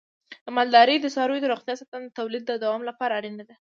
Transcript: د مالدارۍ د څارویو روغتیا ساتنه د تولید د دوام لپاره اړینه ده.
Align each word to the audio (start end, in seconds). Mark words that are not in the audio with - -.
د 0.45 0.47
مالدارۍ 0.55 0.97
د 1.01 1.05
څارویو 1.15 1.51
روغتیا 1.53 1.73
ساتنه 1.81 2.05
د 2.07 2.11
تولید 2.19 2.43
د 2.47 2.51
دوام 2.63 2.81
لپاره 2.89 3.13
اړینه 3.19 3.43
ده. 3.49 3.55